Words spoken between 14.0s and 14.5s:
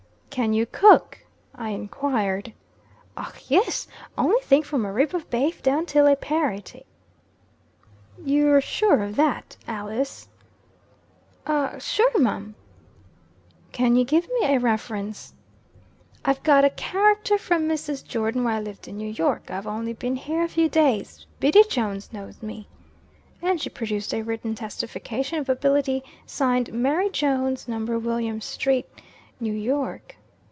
give me